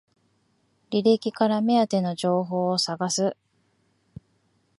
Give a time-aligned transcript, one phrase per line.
[0.89, 3.37] 履歴から目当ての情報を探す